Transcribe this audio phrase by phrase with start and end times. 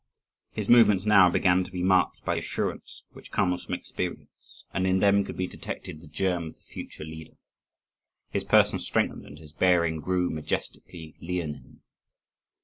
[0.49, 4.87] His movements now began to be marked by the assurance which comes from experience, and
[4.87, 7.37] in them could be detected the germ of the future leader.
[8.31, 11.81] His person strengthened, and his bearing grew majestically leonine.